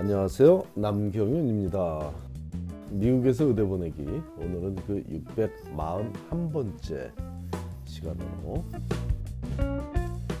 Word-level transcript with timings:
안녕하세요. 0.00 0.64
남경윤입니다. 0.76 2.10
미국에서 2.90 3.44
의대 3.44 3.62
보내기 3.62 4.00
오늘은 4.38 4.76
그 4.86 5.04
641번째 5.36 7.12
시간으로 7.84 8.64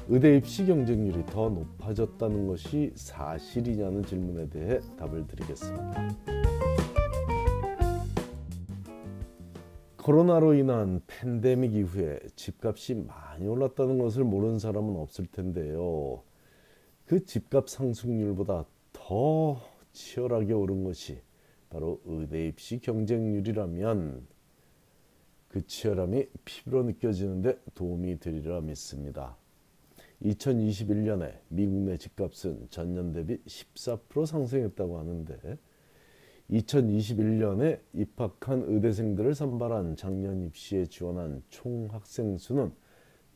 의대 0.08 0.38
입시 0.38 0.64
경쟁률이 0.64 1.26
더 1.26 1.50
높아졌다는 1.50 2.46
것이 2.46 2.92
사실이냐는 2.94 4.02
질문에 4.02 4.48
대해 4.48 4.80
답을 4.98 5.26
드리겠습니다. 5.26 6.08
코로나로 9.98 10.54
인한 10.54 11.02
팬데믹 11.06 11.74
이후에 11.74 12.18
집값이 12.34 12.94
많이 12.94 13.46
올랐다는 13.46 13.98
것을 13.98 14.24
모르는 14.24 14.58
사람은 14.58 14.96
없을 14.96 15.26
텐데요. 15.26 16.22
그 17.04 17.22
집값 17.26 17.68
상승률보다 17.68 18.64
더 18.92 19.60
치열하게 19.92 20.52
오른 20.52 20.84
것이 20.84 21.20
바로 21.68 22.00
의대 22.04 22.46
입시 22.48 22.78
경쟁률이라면 22.78 24.26
그 25.48 25.66
치열함이 25.66 26.26
피부로 26.44 26.84
느껴지는데 26.84 27.60
도움이 27.74 28.20
되리라 28.20 28.60
믿습니다. 28.60 29.36
2021년에 30.22 31.38
미국 31.48 31.74
내 31.80 31.96
집값은 31.96 32.68
전년 32.70 33.12
대비 33.12 33.38
14% 33.44 34.26
상승했다고 34.26 34.98
하는데 34.98 35.58
2021년에 36.50 37.80
입학한 37.94 38.64
의대생들을 38.66 39.34
선발한 39.34 39.96
작년 39.96 40.42
입시에 40.42 40.86
지원한 40.86 41.42
총 41.48 41.88
학생 41.90 42.36
수는 42.38 42.72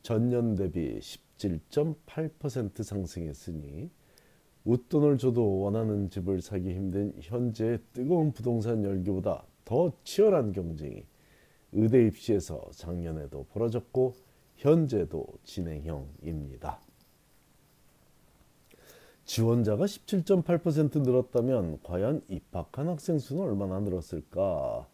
전년 0.01 0.55
대비 0.55 0.99
17.8% 0.99 2.83
상승했으니 2.83 3.89
웃돈을 4.65 5.19
줘도 5.19 5.59
원하는 5.59 6.09
집을 6.09 6.41
사기 6.41 6.73
힘든 6.73 7.13
현재의 7.21 7.79
뜨거운 7.93 8.31
부동산 8.31 8.83
열기보다 8.83 9.45
더 9.63 9.91
치열한 10.03 10.51
경쟁이 10.51 11.05
의대 11.71 12.05
입시에서 12.07 12.61
작년에도 12.71 13.45
벌어졌고 13.51 14.15
현재도 14.55 15.27
진행형입니다. 15.43 16.79
지원자가 19.25 19.85
17.8% 19.85 21.01
늘었다면 21.01 21.79
과연 21.83 22.21
입학한 22.29 22.87
학생 22.87 23.19
수는 23.19 23.41
얼마나 23.43 23.79
늘었을까? 23.79 24.87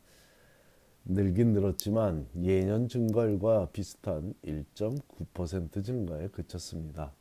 늘긴 1.05 1.53
늘었지만 1.53 2.27
예년 2.41 2.87
증가율과 2.87 3.69
비슷한 3.71 4.33
1.9% 4.43 5.83
증가에 5.83 6.27
그쳤습니다. 6.29 7.11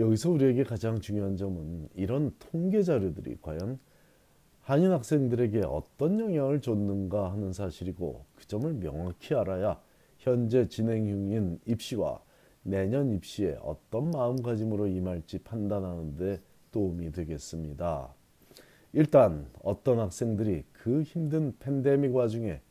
여기서 0.00 0.30
우리에게 0.30 0.64
가장 0.64 0.98
중요한 0.98 1.36
점은 1.36 1.86
이런 1.94 2.34
통계 2.38 2.82
자료들이 2.82 3.36
과연 3.42 3.78
한인 4.62 4.92
학생들에게 4.92 5.60
어떤 5.66 6.18
영향을 6.18 6.62
줬는가 6.62 7.30
하는 7.32 7.52
사실이고 7.52 8.24
그 8.34 8.46
점을 8.46 8.72
명확히 8.72 9.34
알아야 9.34 9.78
현재 10.16 10.66
진행 10.68 11.06
중인 11.06 11.60
입시와 11.66 12.22
내년 12.62 13.12
입시에 13.12 13.58
어떤 13.60 14.10
마음가짐으로 14.10 14.86
임할지 14.86 15.38
판단하는 15.40 16.16
데 16.16 16.40
도움이 16.72 17.12
되겠습니다. 17.12 18.14
일단 18.94 19.50
어떤 19.62 19.98
학생들이 19.98 20.64
그 20.72 21.02
힘든 21.02 21.54
팬데믹 21.58 22.14
와중에 22.14 22.62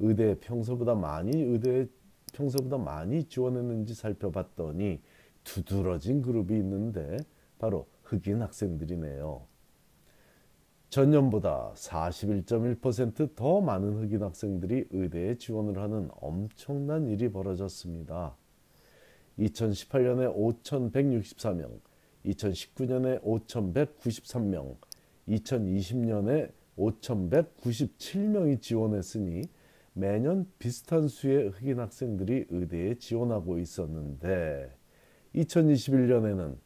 의대 0.00 0.36
평소보다 0.40 0.96
많이 0.96 1.42
의대 1.42 1.86
평소보다 2.32 2.78
많이 2.78 3.22
지원했는지 3.24 3.94
살펴봤더니 3.94 5.00
두드러진 5.44 6.22
그룹이 6.22 6.56
있는데 6.56 7.18
바로 7.58 7.86
흑인 8.02 8.42
학생들이네요. 8.42 9.46
전년보다 10.90 11.72
41.1%더 11.74 13.60
많은 13.62 14.02
흑인 14.02 14.22
학생들이 14.22 14.88
의대에 14.90 15.36
지원을 15.36 15.78
하는 15.78 16.10
엄청난 16.20 17.08
일이 17.08 17.30
벌어졌습니다. 17.30 18.36
2018년에 19.38 20.34
5,164명, 20.62 21.80
2019년에 22.26 23.22
5,193명, 23.22 24.76
2020년에 25.28 26.52
5,197명이 26.76 28.60
지원했으니 28.60 29.44
매년 29.94 30.46
비슷한 30.58 31.08
수의 31.08 31.48
흑인 31.48 31.80
학생들이 31.80 32.46
의대에 32.50 32.96
지원하고 32.96 33.58
있었는데 33.58 34.81
2021년에는 35.34 36.56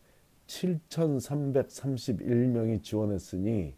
7,331명이 0.46 2.82
지원했으니 2.82 3.74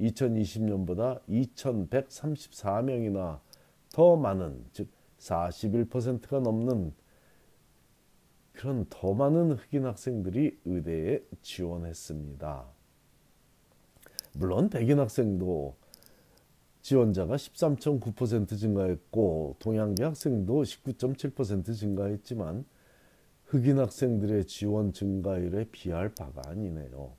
2020년보다 0.00 1.20
2,134명이나 1.28 3.40
더 3.92 4.16
많은 4.16 4.64
즉 4.72 4.88
41%가 5.18 6.40
넘는 6.40 6.92
그런 8.52 8.86
더 8.90 9.14
많은 9.14 9.52
흑인 9.52 9.86
학생들이 9.86 10.58
의대에 10.64 11.22
지원했습니다. 11.40 12.66
물론 14.34 14.68
백인 14.70 14.98
학생도 14.98 15.76
지원자가 16.80 17.36
13.9% 17.36 18.58
증가했고 18.58 19.56
동양계 19.58 20.02
학생도 20.02 20.62
19.7% 20.62 21.76
증가했지만 21.76 22.64
흑인 23.52 23.78
학생들의 23.78 24.46
지원 24.46 24.94
증가율에 24.94 25.66
비할 25.70 26.08
바가 26.14 26.40
아니네요. 26.46 27.12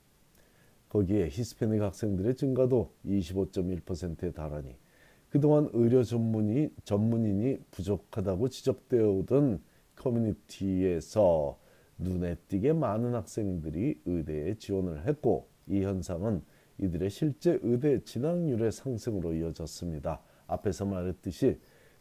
거기에 0.89 1.29
히스패닉 1.29 1.79
학생들의 1.79 2.35
증가도 2.35 2.91
25.1%에 3.05 4.31
달하니 4.31 4.75
그동안 5.29 5.69
의료 5.73 6.01
전문의, 6.03 6.71
전문인이 6.85 7.59
부족하다고 7.69 8.49
지적되어 8.49 9.11
오던 9.11 9.61
커뮤니티에서 9.95 11.59
눈에 11.99 12.33
띄게 12.47 12.73
많은 12.73 13.13
학생들이 13.13 14.01
의대에 14.03 14.55
지원을 14.55 15.05
했고 15.05 15.47
이 15.67 15.83
현상은 15.83 16.41
이들의 16.79 17.11
실제 17.11 17.59
의대 17.61 18.03
진학률의 18.03 18.71
상승으로 18.71 19.35
이어졌습니다. 19.35 20.19
앞에서 20.47 20.85
말했듯이 20.85 21.59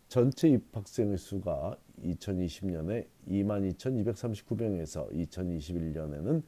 전체 0.09 0.49
입학생의 0.49 1.19
수가 1.19 1.77
2020년에 2.03 3.07
22,239명에서 3.29 5.09
2021년에는 5.13 6.43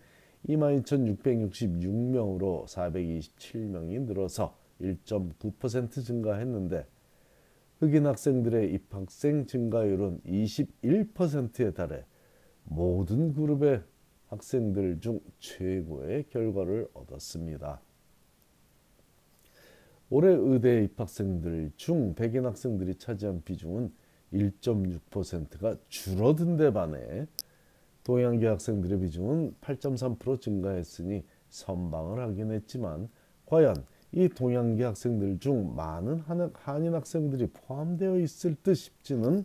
22,666명으로 0.48 2.66
427명이 2.66 4.02
늘어서 4.02 4.58
1.9% 4.80 6.04
증가했는데 6.04 6.86
흑인 7.78 8.06
학생들의 8.06 8.72
입학생 8.72 9.46
증가율은 9.46 10.20
21%에 10.26 11.72
달해 11.72 12.04
모든 12.64 13.32
그룹의 13.32 13.82
학생들 14.28 15.00
중 15.00 15.20
최고의 15.38 16.28
결과를 16.28 16.88
얻었습니다. 16.94 17.80
올해 20.10 20.32
의대 20.32 20.84
입학생들 20.84 21.72
중 21.76 22.14
백인 22.14 22.46
학생들이 22.46 22.96
차지한 22.96 23.42
비중은 23.44 23.92
1.6%가 24.34 25.76
줄어든 25.88 26.56
데 26.56 26.72
반해 26.72 27.26
동양계 28.02 28.46
학생들의 28.46 29.00
비중은 29.00 29.54
8.3% 29.60 30.40
증가했으니 30.40 31.24
선방을 31.48 32.20
하긴 32.20 32.52
했지만 32.52 33.08
과연 33.46 33.74
이 34.12 34.28
동양계 34.28 34.84
학생들 34.84 35.38
중 35.38 35.74
많은 35.74 36.22
한인 36.52 36.94
학생들이 36.94 37.48
포함되어 37.48 38.18
있을 38.20 38.54
듯 38.62 38.74
싶지는 38.74 39.44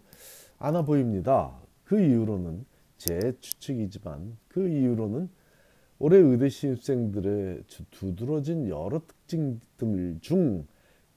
않아 0.57 0.83
보입니다. 0.83 1.57
그 1.85 1.99
이유로는 1.99 2.65
제 2.97 3.33
추측이지만 3.39 4.37
그 4.47 4.67
이유로는 4.67 5.29
올해 5.97 6.17
의대 6.17 6.49
신입생들의 6.49 7.63
두드러진 7.91 8.69
여러 8.69 9.01
특징들 9.07 10.19
중 10.21 10.67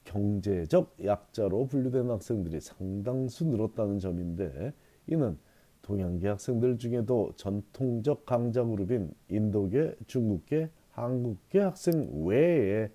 경제적 0.05 0.95
약자로 1.03 1.67
분류된 1.67 2.09
학생들이 2.09 2.59
상당수 2.59 3.45
늘었다는 3.45 3.99
점인데 3.99 4.73
이는 5.07 5.37
동양계 5.81 6.27
학생들 6.27 6.77
중에도 6.77 7.33
전통적 7.35 8.25
강자 8.25 8.63
그룹인 8.63 9.13
인도계, 9.29 9.95
중국계, 10.07 10.69
한국계 10.91 11.59
학생 11.59 12.25
외에 12.25 12.89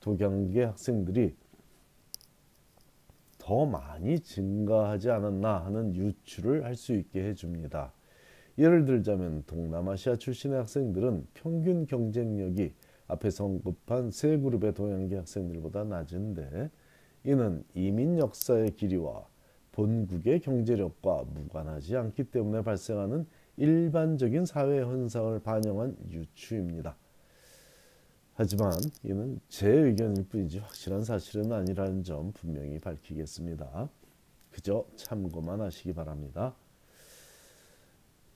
동양계 0.00 0.64
학생들이 0.64 1.34
더 3.38 3.64
많이 3.64 4.18
증가하지 4.18 5.10
않았나 5.10 5.64
하는 5.64 5.94
유추를 5.94 6.64
할 6.64 6.74
수 6.74 6.94
있게 6.94 7.22
해줍니다. 7.28 7.92
예를 8.58 8.84
들자면 8.84 9.44
동남아시아 9.46 10.16
출신의 10.16 10.58
학생들은 10.58 11.26
평균 11.34 11.86
경쟁력이 11.86 12.72
앞에서 13.08 13.44
언급한 13.44 14.10
세 14.10 14.36
그룹의 14.38 14.74
동양계 14.74 15.16
학생들보다 15.16 15.84
낮은데 15.84 16.70
이는 17.24 17.64
이민 17.74 18.18
역사의 18.18 18.76
길이와 18.76 19.26
본국의 19.72 20.40
경제력과 20.40 21.24
무관하지 21.34 21.96
않기 21.96 22.24
때문에 22.24 22.62
발생하는 22.62 23.26
일반적인 23.58 24.46
사회 24.46 24.80
현상을 24.80 25.38
반영한 25.40 25.96
유추입니다. 26.10 26.96
하지만 28.34 28.72
이는 29.02 29.40
제 29.48 29.68
의견일 29.68 30.28
뿐이지 30.28 30.58
확실한 30.58 31.04
사실은 31.04 31.52
아니라는 31.52 32.02
점 32.02 32.32
분명히 32.32 32.78
밝히겠습니다. 32.78 33.88
그저 34.50 34.86
참고만 34.96 35.60
하시기 35.60 35.94
바랍니다. 35.94 36.54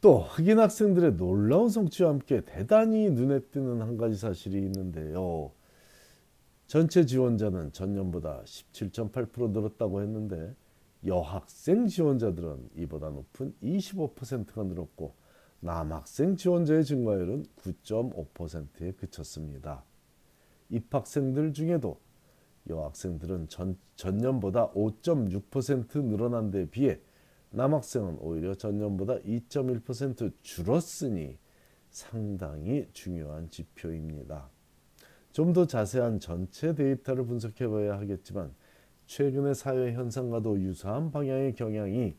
또 0.01 0.21
흑인 0.21 0.59
학생들의 0.59 1.17
놀라운 1.17 1.69
성취와 1.69 2.11
함께 2.11 2.43
대단히 2.45 3.11
눈에 3.11 3.41
띄는 3.41 3.83
한 3.83 3.99
가지 3.99 4.17
사실이 4.17 4.57
있는데요. 4.57 5.53
전체 6.67 7.05
지원자는 7.05 7.73
전년보다 7.73 8.43
17.8% 8.45 9.51
늘었다고 9.51 10.01
했는데 10.01 10.55
여학생 11.05 11.87
지원자들은 11.87 12.71
이보다 12.77 13.11
높은 13.11 13.55
25%가 13.63 14.63
늘었고 14.65 15.15
남학생 15.61 16.37
지원자의 16.37 16.85
증가율은 16.85 17.45
9.5%에 17.63 18.93
그쳤습니다. 18.93 19.85
입학생들 20.71 21.53
중에도 21.53 22.01
여학생들은 22.69 23.49
전, 23.49 23.77
전년보다 23.97 24.71
5.6% 24.71 26.05
늘어난 26.05 26.51
데 26.51 26.67
비해 26.71 27.01
남학생은 27.51 28.19
오히려 28.21 28.55
전년보다 28.55 29.19
2.1% 29.21 30.33
줄었으니 30.43 31.39
상당히 31.91 32.89
중요한 32.93 33.51
지표입니다. 33.51 34.49
좀 35.33 35.53
더 35.53 35.67
자세한 35.67 36.21
전체 36.21 36.75
데이터를 36.75 37.25
분석해 37.25 37.69
봐야 37.69 37.99
하겠지만 37.99 38.55
최근의 39.07 39.55
사회 39.55 39.93
현상과도 39.93 40.61
유사한 40.61 41.11
방향의 41.11 41.55
경향이 41.55 42.17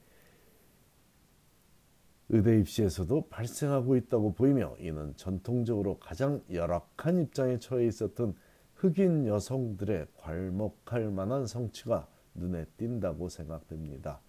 의대 2.30 2.60
입시에서도 2.60 3.27
발생하고 3.30 3.98
있다고 3.98 4.34
보이며 4.34 4.75
이는 4.80 5.13
전통적으로 5.18 6.00
가장 6.00 6.42
열악한 6.51 7.19
입장에 7.24 7.60
처해 7.60 7.86
있었던 7.88 8.36
흑인 8.75 9.27
여성들의 9.27 10.07
괄목할 10.18 11.12
만한 11.12 11.45
성취가 11.45 12.07
눈에 12.34 12.66
띈다고 12.77 13.27
생각됩니다. 13.27 14.22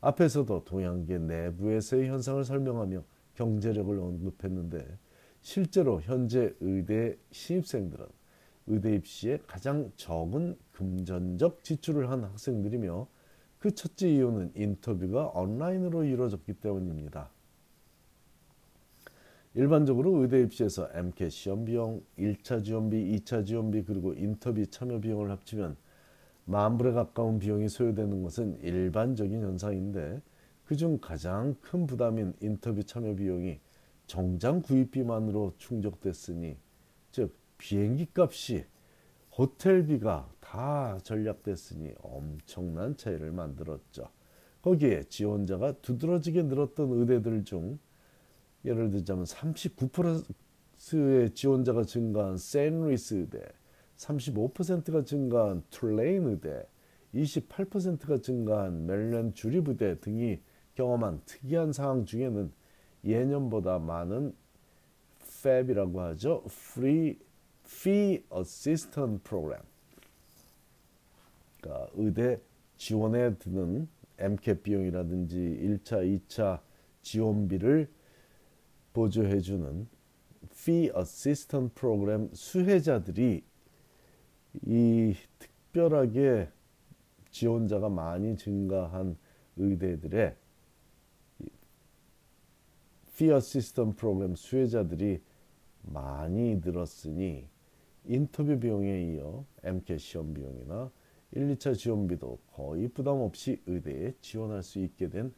앞에서도 0.00 0.64
동양계 0.64 1.18
내부에서의 1.18 2.08
현상을 2.08 2.44
설명하며 2.44 3.02
경제력을 3.34 3.98
언급했는데 3.98 4.86
실제로 5.42 6.00
현재 6.00 6.54
의대 6.60 7.16
신입생들은 7.30 8.06
의대 8.68 8.94
입시에 8.94 9.38
가장 9.46 9.92
적은 9.96 10.56
금전적 10.72 11.62
지출을 11.62 12.10
한 12.10 12.24
학생들이며 12.24 13.06
그 13.58 13.74
첫째 13.74 14.10
이유는 14.10 14.52
인터뷰가 14.54 15.28
온라인으로 15.28 16.04
이루어졌기 16.04 16.54
때문입니다. 16.54 17.30
일반적으로 19.54 20.20
의대 20.20 20.42
입시에서 20.42 20.88
MCAT 20.92 21.30
시험 21.30 21.64
비용, 21.64 22.02
1차 22.18 22.62
지원비, 22.62 23.18
2차 23.18 23.46
지원비 23.46 23.84
그리고 23.84 24.12
인터뷰 24.12 24.66
참여 24.66 25.00
비용을 25.00 25.30
합치면 25.30 25.76
만 26.46 26.78
불에 26.78 26.92
가까운 26.92 27.38
비용이 27.38 27.68
소요되는 27.68 28.22
것은 28.22 28.58
일반적인 28.60 29.42
현상인데 29.42 30.22
그중 30.64 30.98
가장 31.00 31.54
큰 31.60 31.86
부담인 31.86 32.32
인터뷰 32.40 32.82
참여 32.82 33.16
비용이 33.16 33.60
정장 34.06 34.62
구입비만으로 34.62 35.52
충족됐으니 35.58 36.56
즉 37.10 37.36
비행기 37.58 38.08
값이 38.14 38.64
호텔비가 39.36 40.30
다 40.40 40.98
절약됐으니 41.02 41.92
엄청난 42.00 42.96
차이를 42.96 43.32
만들었죠. 43.32 44.08
거기에 44.62 45.02
지원자가 45.04 45.72
두드러지게 45.82 46.44
늘었던 46.44 46.92
의대들 46.92 47.44
중 47.44 47.78
예를 48.64 48.90
들자면 48.90 49.24
39%의 49.24 51.34
지원자가 51.34 51.84
증가한 51.84 52.38
샌루이스 52.38 53.14
의대, 53.14 53.42
35%가 53.96 55.04
증가한 55.04 55.62
툴레인 55.70 56.26
의대, 56.26 56.66
28%가 57.14 58.18
증가한 58.18 58.86
메릴랜드 58.86 59.34
주립 59.34 59.68
의대 59.68 59.98
등이 60.00 60.40
경험한 60.74 61.22
특이한 61.24 61.72
상황 61.72 62.04
중에는 62.04 62.52
예년보다 63.04 63.78
많은 63.78 64.34
FAB이라고 65.22 66.00
하죠. 66.00 66.44
Free 66.46 67.18
Fee 67.64 68.24
Assistant 68.34 69.22
Program. 69.22 69.62
그러니까 71.60 71.90
의대 71.94 72.40
지원에 72.76 73.34
드는 73.36 73.88
MCAT 74.18 74.62
비용이라든지 74.62 75.36
1차, 75.38 76.20
2차 76.28 76.60
지원비를 77.02 77.88
보조해주는 78.92 79.88
Fee 80.50 80.90
Assistant 80.96 81.74
Program 81.74 82.30
수혜자들이 82.32 83.44
이 84.64 85.14
특별하게 85.38 86.48
지원자가 87.30 87.88
많이 87.88 88.36
증가한 88.36 89.16
의대들의 89.56 90.36
Fee 93.08 93.34
Assistant 93.34 93.96
Program 93.96 94.34
수혜자들이 94.34 95.20
많이 95.82 96.56
늘었으니 96.56 97.48
인터뷰 98.04 98.58
비용에 98.58 99.14
이어 99.14 99.44
MCAT 99.62 99.98
시험 99.98 100.34
비용이나 100.34 100.90
1, 101.32 101.54
2차 101.56 101.76
지원비도 101.76 102.38
거의 102.54 102.88
부담 102.88 103.20
없이 103.20 103.60
의대에 103.66 104.14
지원할 104.20 104.62
수 104.62 104.78
있게 104.78 105.08
된 105.08 105.32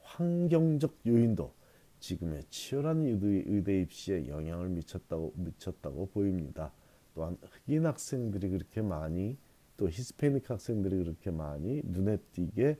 환경적 0.00 0.98
요인도 1.06 1.52
지금의 2.00 2.44
치열한 2.50 3.04
의대 3.04 3.80
입시에 3.80 4.28
영향을 4.28 4.68
미쳤다고 4.68 5.32
미쳤다고 5.36 6.06
보입니다. 6.06 6.72
또한 7.14 7.36
흑인 7.42 7.86
학생들이 7.86 8.50
그렇게 8.50 8.82
많이 8.82 9.36
또 9.76 9.88
히스패닉 9.88 10.50
학생들이 10.50 10.96
그렇게 10.98 11.30
많이 11.30 11.80
눈에 11.84 12.18
띄게 12.32 12.76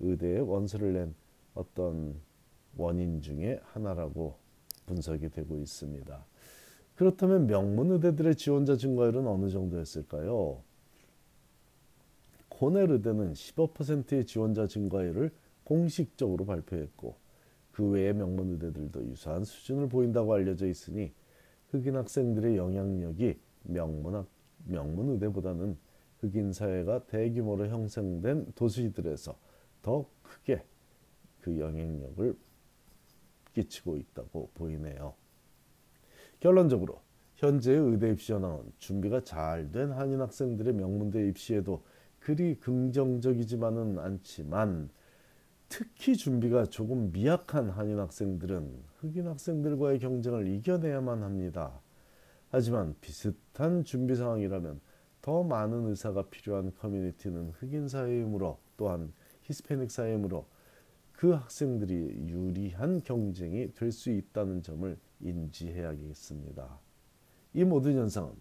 의대에 0.00 0.38
원서를 0.38 0.92
낸 0.92 1.14
어떤 1.54 2.20
원인 2.76 3.20
중에 3.20 3.60
하나라고 3.64 4.36
분석이 4.86 5.28
되고 5.30 5.58
있습니다. 5.58 6.24
그렇다면 6.96 7.46
명문 7.46 7.90
의대들의 7.92 8.36
지원자 8.36 8.76
증가율은 8.76 9.26
어느 9.26 9.48
정도였을까요? 9.50 10.62
코넬 12.48 12.90
의대는 12.90 13.32
15%의 13.32 14.26
지원자 14.26 14.66
증가율을 14.66 15.30
공식적으로 15.64 16.44
발표했고 16.44 17.16
그 17.72 17.88
외의 17.88 18.12
명문 18.12 18.52
의대들도 18.52 19.06
유사한 19.06 19.44
수준을 19.44 19.88
보인다고 19.88 20.34
알려져 20.34 20.66
있으니 20.66 21.12
흑인 21.70 21.96
학생들의 21.96 22.56
영향력이 22.56 23.38
명문, 23.64 24.14
학, 24.14 24.26
명문 24.64 25.10
의대보다는 25.10 25.76
흑인 26.20 26.52
사회가 26.52 27.06
대규모로 27.06 27.66
형성된 27.66 28.52
도시들에서 28.54 29.36
더 29.82 30.06
크게 30.22 30.64
그 31.40 31.58
영향력을 31.58 32.36
끼치고 33.54 33.96
있다고 33.96 34.50
보이네요. 34.54 35.14
결론적으로 36.40 37.00
현재 37.36 37.72
의대 37.72 38.10
입시 38.10 38.32
현황은 38.32 38.72
준비가 38.78 39.22
잘 39.24 39.70
된 39.72 39.90
한인 39.92 40.20
학생들의 40.20 40.74
명문대 40.74 41.28
입시에도 41.28 41.82
그리 42.20 42.54
긍정적이지만은 42.60 43.98
않지만 43.98 44.90
특히 45.68 46.16
준비가 46.16 46.66
조금 46.66 47.10
미약한 47.12 47.70
한인 47.70 47.98
학생들은 47.98 48.84
흑인 48.98 49.26
학생들과의 49.26 49.98
경쟁을 49.98 50.46
이겨내야만 50.46 51.22
합니다. 51.22 51.80
하지만 52.52 52.94
비슷한 53.00 53.82
준비 53.82 54.14
상황이라면 54.14 54.78
더 55.22 55.42
많은 55.42 55.88
의사가 55.88 56.28
필요한 56.28 56.74
커뮤니티는 56.74 57.52
흑인 57.58 57.88
사회이므로 57.88 58.58
또한 58.76 59.14
히스패닉 59.44 59.90
사회이므로 59.90 60.46
그 61.12 61.30
학생들이 61.30 62.28
유리한 62.28 63.02
경쟁이 63.02 63.72
될 63.72 63.90
수 63.90 64.10
있다는 64.10 64.62
점을 64.62 64.98
인지해야겠습니다. 65.20 66.78
이 67.54 67.64
모든 67.64 67.96
현상은 67.96 68.32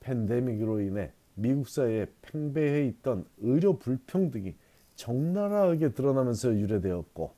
팬데믹으로 0.00 0.80
인해 0.80 1.12
미국 1.34 1.68
사회에 1.68 2.06
팽배해 2.22 2.86
있던 2.86 3.26
의료 3.38 3.78
불평등이 3.78 4.54
적나라하게 4.94 5.92
드러나면서 5.92 6.54
유래되었고 6.54 7.34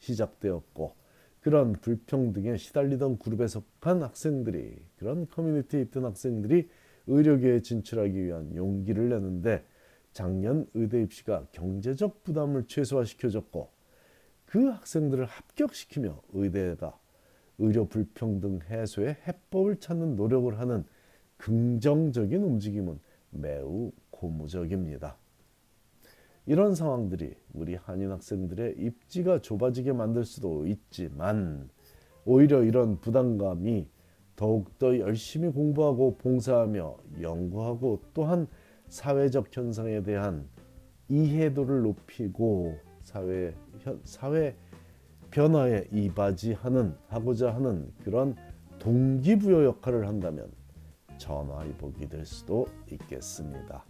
시작되었고 0.00 1.01
그런 1.42 1.72
불평등에 1.72 2.56
시달리던 2.56 3.18
그룹에 3.18 3.48
속한 3.48 4.02
학생들이 4.02 4.76
그런 4.96 5.26
커뮤니티에 5.26 5.82
있던 5.82 6.04
학생들이 6.04 6.68
의료계에 7.08 7.60
진출하기 7.62 8.24
위한 8.24 8.54
용기를 8.54 9.08
내는데 9.08 9.64
작년 10.12 10.68
의대 10.74 11.02
입시가 11.02 11.46
경제적 11.50 12.22
부담을 12.22 12.66
최소화시켜줬고 12.68 13.70
그 14.46 14.68
학생들을 14.68 15.24
합격시키며 15.24 16.22
의대가 16.32 16.96
의료 17.58 17.88
불평등 17.88 18.60
해소의 18.70 19.16
해법을 19.26 19.80
찾는 19.80 20.14
노력을 20.14 20.56
하는 20.58 20.84
긍정적인 21.38 22.40
움직임은 22.40 23.00
매우 23.30 23.90
고무적입니다. 24.10 25.16
이런 26.46 26.74
상황들이 26.74 27.34
우리 27.52 27.74
한인 27.74 28.10
학생들의 28.10 28.76
입지가 28.78 29.40
좁아지게 29.40 29.92
만들 29.92 30.24
수도 30.24 30.66
있지만 30.66 31.68
오히려 32.24 32.62
이런 32.62 33.00
부담감이 33.00 33.88
더 34.34 34.42
더욱더 34.42 34.98
열심히 34.98 35.50
공부하고 35.50 36.16
봉사하며 36.18 36.96
연구하고 37.20 38.02
또한 38.12 38.48
사회적 38.88 39.56
현상에 39.56 40.02
대한 40.02 40.48
이해도를 41.08 41.82
높이고 41.82 42.76
사회 43.02 43.54
현, 43.78 44.00
사회 44.04 44.56
변화에 45.30 45.86
이바지하는 45.92 46.96
하고자 47.06 47.54
하는 47.54 47.92
그런 48.02 48.34
동기부여 48.80 49.64
역할을 49.64 50.08
한다면 50.08 50.50
전화위복이 51.18 52.08
될 52.08 52.26
수도 52.26 52.66
있겠습니다. 52.90 53.84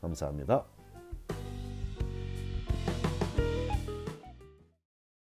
감사합니다. 0.00 0.77